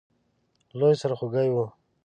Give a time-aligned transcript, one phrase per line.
[0.79, 1.65] لوی سرخوږی وو.